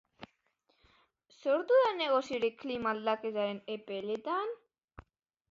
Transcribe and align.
Sortu 1.35 1.75
da 1.83 1.91
negoziorik 1.99 2.57
klima 2.65 2.95
aldaketaren 2.97 3.61
epeletan? 3.77 4.59